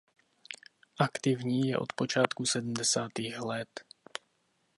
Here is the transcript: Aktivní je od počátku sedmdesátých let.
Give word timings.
Aktivní 0.99 1.67
je 1.69 1.77
od 1.77 1.93
počátku 1.95 2.45
sedmdesátých 2.45 3.39
let. 3.39 3.69